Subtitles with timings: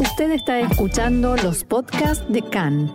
[0.00, 2.92] Usted está escuchando los podcasts de CAN.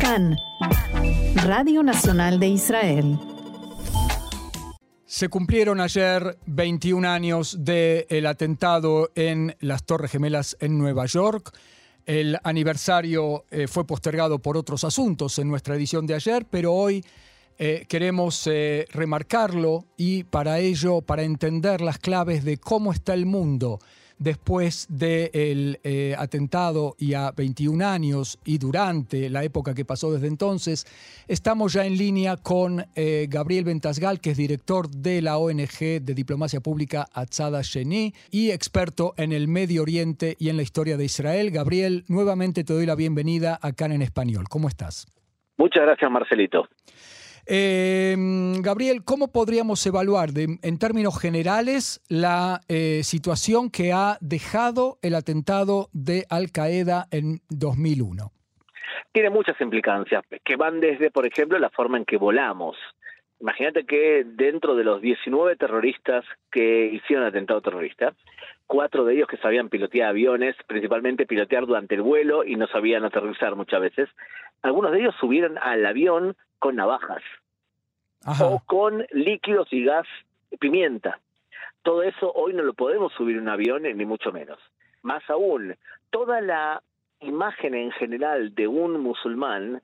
[0.00, 0.36] CAN,
[1.44, 3.18] Radio Nacional de Israel.
[5.06, 11.56] Se cumplieron ayer 21 años del atentado en las Torres Gemelas en Nueva York.
[12.04, 17.04] El aniversario eh, fue postergado por otros asuntos en nuestra edición de ayer, pero hoy
[17.62, 23.26] eh, queremos eh, remarcarlo y para ello, para entender las claves de cómo está el
[23.26, 23.80] mundo
[24.16, 30.28] después del eh, atentado y a 21 años y durante la época que pasó desde
[30.28, 30.86] entonces,
[31.28, 32.82] estamos ya en línea con
[33.28, 39.12] Gabriel Ventasgal, que es director de la ONG de Diplomacia Pública Atzada Sheni y experto
[39.18, 41.50] en el Medio Oriente y en la historia de Israel.
[41.50, 44.46] Gabriel, nuevamente te doy la bienvenida acá en Español.
[44.48, 45.06] ¿Cómo estás?
[45.60, 46.66] Muchas gracias, Marcelito.
[47.52, 48.14] Eh,
[48.60, 55.88] Gabriel, ¿cómo podríamos evaluar en términos generales la eh, situación que ha dejado el atentado
[55.92, 58.30] de Al Qaeda en 2001?
[59.10, 62.76] Tiene muchas implicancias, que van desde, por ejemplo, la forma en que volamos.
[63.40, 68.14] Imagínate que dentro de los 19 terroristas que hicieron atentado terrorista,
[68.70, 73.04] cuatro de ellos que sabían pilotear aviones, principalmente pilotear durante el vuelo y no sabían
[73.04, 74.08] aterrizar muchas veces,
[74.62, 77.20] algunos de ellos subieron al avión con navajas
[78.40, 80.06] o con líquidos y gas
[80.60, 81.18] pimienta.
[81.82, 84.60] Todo eso hoy no lo podemos subir en un avión, ni mucho menos.
[85.02, 85.74] Más aún,
[86.10, 86.80] toda la
[87.18, 89.82] imagen en general de un musulmán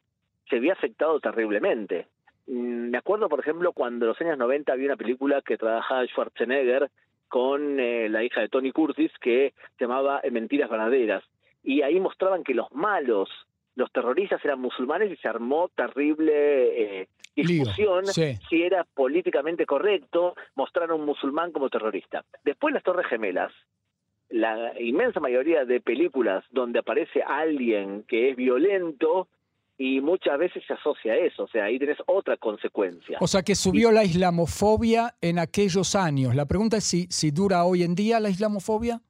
[0.49, 2.07] se había afectado terriblemente.
[2.47, 6.07] Mm, me acuerdo, por ejemplo, cuando en los años 90 había una película que trabajaba
[6.07, 6.89] Schwarzenegger
[7.29, 11.25] con eh, la hija de Tony Curtis que se llamaba Mentiras Ganaderas.
[11.63, 13.29] Y ahí mostraban que los malos
[13.77, 20.91] los terroristas eran musulmanes y se armó terrible eh, discusión si era políticamente correcto mostrar
[20.91, 22.25] a un musulmán como terrorista.
[22.43, 23.53] Después las Torres Gemelas,
[24.31, 29.29] la inmensa mayoría de películas donde aparece alguien que es violento
[29.79, 33.19] y muchas veces se asocia a eso, o sea, ahí tenés otra consecuencia.
[33.21, 36.35] O sea que subió la islamofobia en aquellos años.
[36.35, 39.01] La pregunta es si, si dura hoy en día la islamofobia.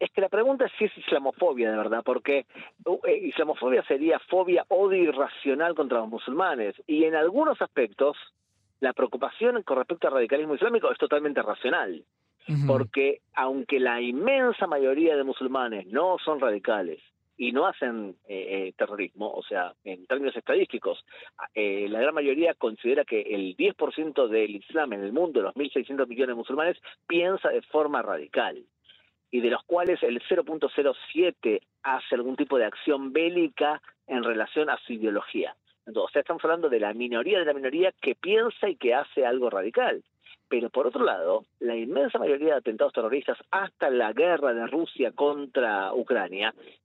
[0.00, 2.46] Es que la pregunta es si es islamofobia de verdad, porque
[2.86, 6.74] uh, eh, islamofobia sería fobia, odio irracional contra los musulmanes.
[6.86, 8.16] Y en algunos aspectos,
[8.80, 12.04] la preocupación con respecto al radicalismo islámico es totalmente racional.
[12.66, 17.00] Porque aunque la inmensa mayoría de musulmanes no son radicales
[17.36, 21.04] y no hacen eh, eh, terrorismo, o sea, en términos estadísticos,
[21.54, 26.28] la gran mayoría considera que el 10% del Islam en el mundo, los 1.600 millones
[26.28, 28.64] de musulmanes, piensa de forma radical
[29.30, 34.78] y de los cuales el 0.07 hace algún tipo de acción bélica en relación a
[34.78, 35.56] su ideología.
[35.86, 39.50] Entonces, estamos hablando de la minoría de la minoría que piensa y que hace algo
[39.50, 40.02] radical.
[40.48, 45.12] Pero por otro lado, la inmensa mayoría de atentados terroristas hasta la guerra de Rusia
[45.12, 46.83] contra Ucrania eh,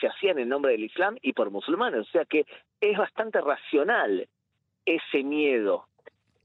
[0.00, 2.00] se hacían en nombre del Islam y por musulmanes.
[2.00, 2.46] O sea que
[2.80, 4.28] es bastante racional
[4.84, 5.86] ese miedo.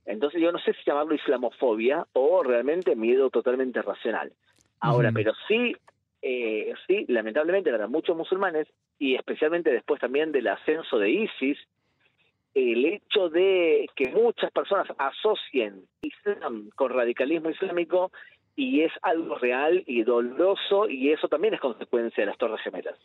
[0.06, 4.32] Entonces yo no sé si llamarlo islamofobia o realmente miedo totalmente racional.
[4.80, 5.76] Ahora, pero sí,
[6.22, 8.68] eh, sí, lamentablemente para muchos musulmanes,
[9.00, 11.58] y especialmente después también del ascenso de ISIS,
[12.54, 18.12] el hecho de que muchas personas asocien Islam con radicalismo islámico
[18.56, 22.96] y es algo real y doloroso y eso también es consecuencia de las Torres Gemelas.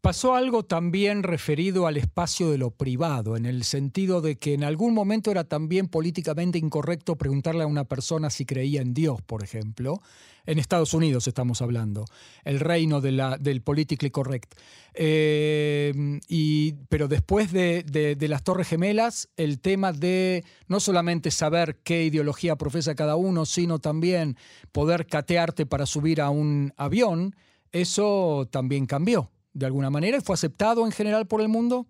[0.00, 4.64] Pasó algo también referido al espacio de lo privado, en el sentido de que en
[4.64, 9.42] algún momento era también políticamente incorrecto preguntarle a una persona si creía en Dios, por
[9.44, 10.00] ejemplo.
[10.46, 12.04] En Estados Unidos estamos hablando,
[12.44, 14.54] el reino del politically correct.
[14.94, 15.92] Eh,
[16.28, 22.04] y, pero después de, de, las Torres Gemelas, el tema de no solamente saber qué
[22.04, 24.36] ideología profesa cada uno, sino también
[24.70, 27.34] poder catearte para subir a un avión,
[27.72, 31.86] eso también cambió de alguna manera y fue aceptado en general por el mundo.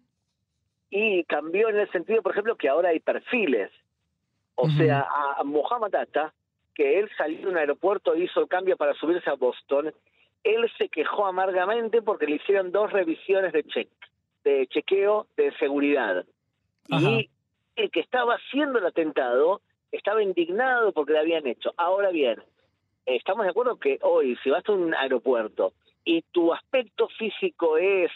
[0.91, 3.71] Y cambió en el sentido, por ejemplo, que ahora hay perfiles.
[4.55, 5.07] O sea,
[5.37, 6.33] a Mohamed Atta
[6.77, 9.93] que él salió de un aeropuerto e hizo el cambio para subirse a Boston,
[10.45, 13.89] él se quejó amargamente porque le hicieron dos revisiones de, check,
[14.45, 16.27] de chequeo de seguridad.
[16.89, 17.31] Y
[17.77, 21.73] el que estaba haciendo el atentado estaba indignado porque lo habían hecho.
[21.79, 22.43] Ahora bien,
[23.07, 25.73] estamos de acuerdo que hoy, si vas a un aeropuerto
[26.05, 28.11] y tu aspecto físico es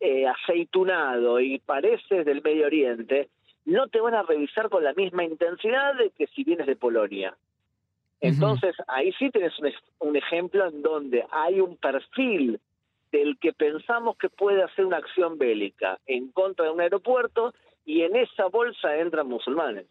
[0.00, 3.28] eh, aceitunado y pareces del Medio Oriente,
[3.64, 7.36] no te van a revisar con la misma intensidad de que si vienes de Polonia.
[8.20, 9.52] Entonces, ahí sí tienes
[10.00, 12.60] un, ejemplo en donde hay un perfil
[13.12, 17.54] del que pensamos que puede hacer una acción bélica en contra de un aeropuerto
[17.84, 19.86] y en esa bolsa entran musulmanes.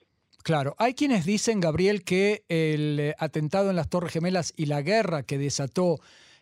[0.48, 4.82] Claro, hay quienes dicen, Gabriel, que el eh, atentado en las Torres Gemelas y la
[4.82, 5.98] guerra que desató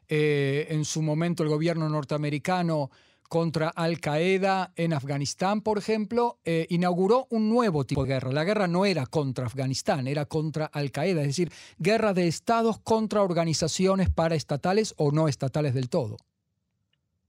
[0.07, 2.91] eh, en su momento el gobierno norteamericano
[3.27, 8.31] contra Al Qaeda en Afganistán, por ejemplo, eh, inauguró un nuevo tipo de guerra.
[8.31, 11.49] La guerra no era contra Afganistán, era contra Al Qaeda, es decir,
[11.79, 16.17] guerra de estados contra organizaciones paraestatales o no estatales del todo.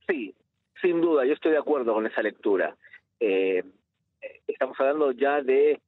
[0.06, 0.34] Sí,
[0.82, 2.76] sin duda, yo estoy de acuerdo con esa lectura.
[3.19, 5.81] Estamos hablando ya de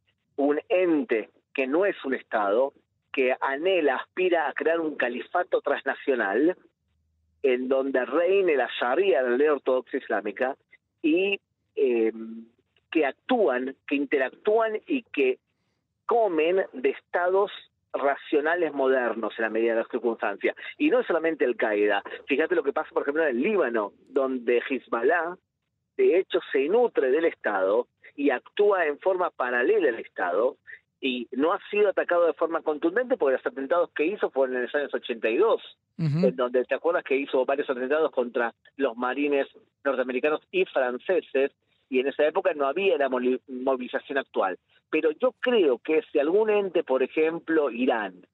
[1.55, 2.73] que no es un Estado,
[3.13, 6.57] que anhela, aspira a crear un califato transnacional
[7.43, 10.57] en donde reine la Sharia, la ley ortodoxa islámica,
[11.03, 11.41] y
[11.77, 12.13] eh,
[12.91, 15.39] que actúan, que interactúan y que
[16.07, 17.51] comen de estados
[17.93, 20.57] racionales modernos en la medida de las circunstancias.
[20.77, 22.03] Y no solamente el Qaeda.
[22.27, 25.37] Fíjate lo que pasa, por ejemplo, en el Líbano, donde Hezbollah,
[25.97, 30.57] de hecho, se nutre del Estado y actúa en forma paralela al Estado
[31.01, 34.63] y no ha sido atacado de forma contundente porque los atentados que hizo fueron en
[34.63, 35.63] los años 82,
[35.99, 39.47] en donde te acuerdas que hizo varios atentados contra los marines
[39.85, 41.53] norteamericanos y franceses
[41.89, 44.59] y en esa época no había la movilización actual.
[44.91, 48.27] Pero yo creo que si algún ente, por ejemplo, Irán,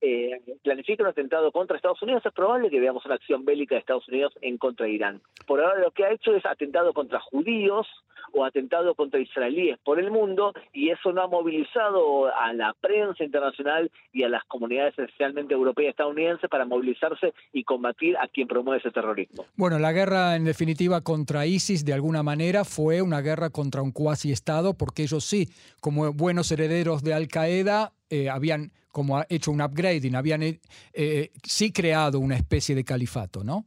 [0.00, 3.80] eh, planifica un atentado contra Estados Unidos, es probable que veamos una acción bélica de
[3.80, 5.20] Estados Unidos en contra de Irán.
[5.46, 7.86] Por ahora lo que ha hecho es atentado contra judíos
[8.32, 13.24] o atentado contra israelíes por el mundo y eso no ha movilizado a la prensa
[13.24, 18.46] internacional y a las comunidades especialmente europeas y estadounidenses para movilizarse y combatir a quien
[18.46, 19.46] promueve ese terrorismo.
[19.56, 23.92] Bueno, la guerra en definitiva contra ISIS de alguna manera fue una guerra contra un
[23.92, 25.48] cuasi Estado porque ellos sí,
[25.80, 30.60] como buenos herederos de Al Qaeda, eh, habían como hecho un upgrading, habían eh,
[30.92, 33.64] eh, sí creado una especie de califato, ¿no?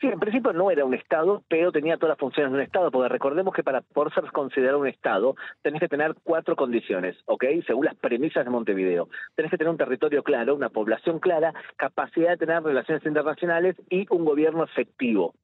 [0.00, 2.90] Sí, en principio no era un Estado, pero tenía todas las funciones de un Estado,
[2.90, 7.44] porque recordemos que para poder ser considerado un Estado tenés que tener cuatro condiciones, ¿ok?
[7.66, 9.08] Según las premisas de Montevideo.
[9.34, 14.06] Tenés que tener un territorio claro, una población clara, capacidad de tener relaciones internacionales y
[14.10, 15.34] un gobierno efectivo.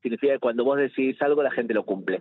[0.00, 2.20] Significa que cuando vos decidís algo, la gente lo cumple.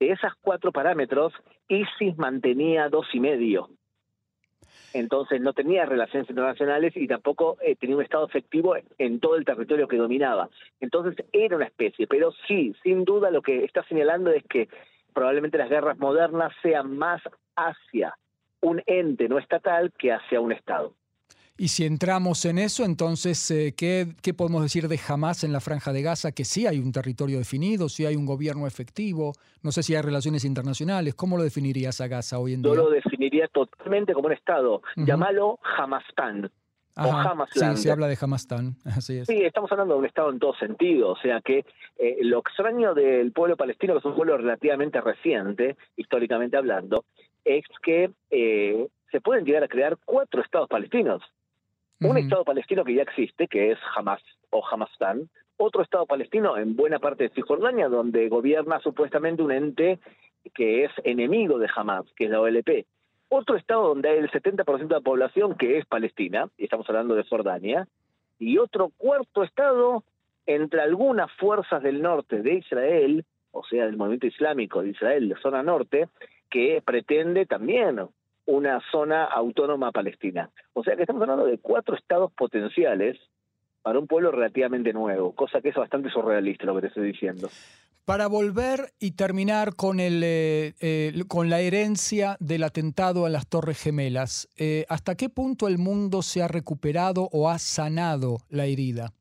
[0.00, 1.32] De esas cuatro parámetros,
[1.68, 3.68] ISIS mantenía dos y medio
[4.92, 9.44] entonces no tenía relaciones internacionales y tampoco eh, tenía un Estado efectivo en todo el
[9.44, 10.48] territorio que dominaba.
[10.80, 14.68] Entonces era una especie, pero sí, sin duda lo que está señalando es que
[15.12, 17.20] probablemente las guerras modernas sean más
[17.56, 18.16] hacia
[18.60, 20.92] un ente no estatal que hacia un Estado.
[21.60, 25.92] Y si entramos en eso, entonces, eh, ¿qué, podemos decir de Hamas en la franja
[25.92, 26.30] de Gaza?
[26.30, 29.32] Que sí hay un territorio definido, sí hay un gobierno efectivo,
[29.64, 31.16] no sé si hay relaciones internacionales.
[31.16, 32.72] ¿Cómo lo definirías a Gaza hoy en día?
[32.72, 34.82] Yo lo definiría totalmente como un Estado.
[34.94, 36.48] Llámalo Hamastan.
[36.96, 37.76] o Hamasland.
[37.76, 38.14] Sí, se habla de
[38.96, 39.26] así es.
[39.26, 41.64] Sí, estamos hablando de un Estado en todo sentido, o sea que
[41.98, 47.04] eh, lo extraño del pueblo palestino, que es un pueblo relativamente reciente, históricamente hablando,
[47.44, 51.20] es que eh, se pueden llegar a crear cuatro Estados palestinos.
[52.00, 56.76] Un Estado palestino que ya existe, que es Hamas o Hamastan, otro Estado palestino en
[56.76, 59.98] buena parte de Cisjordania, donde gobierna supuestamente un ente
[60.54, 62.86] que es enemigo de Hamas, que es la OLP.
[63.28, 67.16] Otro Estado donde hay el 70% de la población que es palestina, y estamos hablando
[67.16, 67.88] de Jordania,
[68.38, 70.04] y otro cuarto Estado
[70.46, 75.40] entre algunas fuerzas del norte de Israel, o sea, del movimiento islámico de Israel, de
[75.40, 76.08] zona norte,
[76.48, 78.00] que pretende también
[78.48, 80.50] una zona autónoma palestina.
[80.72, 83.18] O sea que estamos hablando de cuatro estados potenciales
[83.82, 87.50] para un pueblo relativamente nuevo, cosa que es bastante surrealista lo que te estoy diciendo.
[88.06, 93.46] Para volver y terminar con, el, eh, eh, con la herencia del atentado a las
[93.46, 98.64] Torres Gemelas, eh, ¿hasta qué punto el mundo se ha recuperado o ha sanado la
[98.64, 99.12] herida?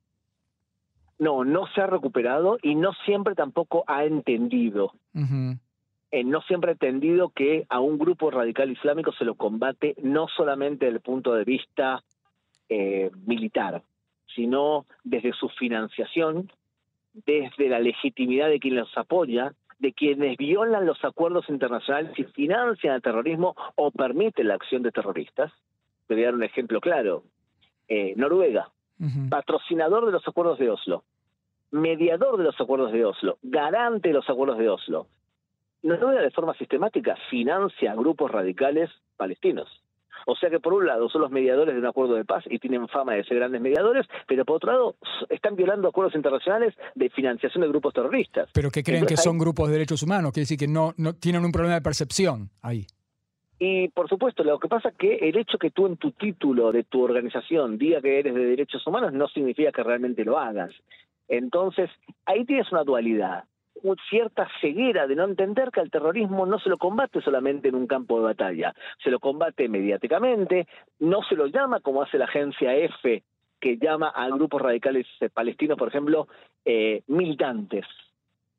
[1.19, 4.93] No, no se ha recuperado y no siempre tampoco ha entendido.
[6.11, 10.27] Eh, no siempre ha entendido que a un grupo radical islámico se lo combate no
[10.29, 12.03] solamente desde el punto de vista
[12.69, 13.83] eh, militar,
[14.33, 16.49] sino desde su financiación,
[17.13, 22.95] desde la legitimidad de quien los apoya, de quienes violan los acuerdos internacionales y financian
[22.95, 25.51] el terrorismo o permiten la acción de terroristas.
[26.07, 27.23] Te voy a dar un ejemplo claro.
[27.89, 28.69] Eh, Noruega,
[29.29, 31.03] patrocinador de los acuerdos de Oslo,
[31.71, 35.07] mediador de los acuerdos de Oslo, garante de los acuerdos de Oslo,
[35.83, 39.69] Noruega de forma sistemática financia grupos radicales palestinos.
[40.25, 42.59] O sea que por un lado son los mediadores de un acuerdo de paz y
[42.59, 44.95] tienen fama de ser grandes mediadores, pero por otro lado
[45.29, 48.49] están violando acuerdos internacionales de financiación de grupos terroristas.
[48.53, 51.45] Pero que creen que son grupos de derechos humanos, quiere decir que no, no tienen
[51.45, 52.85] un problema de percepción ahí.
[53.59, 56.71] Y por supuesto, lo que pasa es que el hecho que tú en tu título
[56.71, 60.71] de tu organización diga que eres de derechos humanos no significa que realmente lo hagas.
[61.27, 61.89] Entonces,
[62.25, 63.45] ahí tienes una dualidad
[64.09, 67.87] cierta ceguera de no entender que al terrorismo no se lo combate solamente en un
[67.87, 70.67] campo de batalla, se lo combate mediáticamente,
[70.99, 73.23] no se lo llama como hace la agencia F
[73.59, 76.27] que llama a grupos radicales eh, palestinos, por ejemplo,
[76.63, 77.85] eh, militantes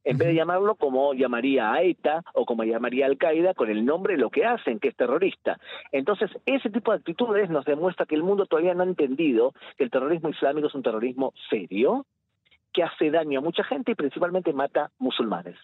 [0.05, 3.85] en vez de llamarlo como llamaría a ETA o como llamaría a Al-Qaeda con el
[3.85, 5.59] nombre de lo que hacen, que es terrorista.
[5.93, 9.85] Entonces, ese tipo de actitudes nos demuestra que el mundo todavía no ha entendido que
[9.85, 12.07] el terrorismo islámico es un terrorismo serio,
[12.79, 15.57] que hace daño a mucha gente y principalmente mata musulmanes.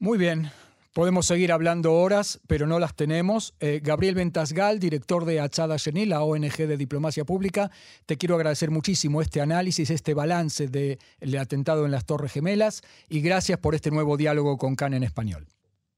[0.00, 0.50] Muy bien.
[0.92, 3.54] Podemos seguir hablando horas, pero no las tenemos.
[3.60, 7.70] Eh, Gabriel Ventasgal, director de Achada Geni, la ONG de Diplomacia Pública,
[8.06, 13.20] te quiero agradecer muchísimo este análisis, este balance del atentado en las Torres Gemelas y
[13.20, 15.46] gracias por este nuevo diálogo con CAN en español.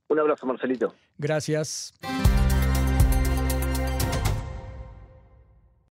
[0.08, 0.92] Un abrazo, Marcelito.
[1.16, 1.94] Gracias.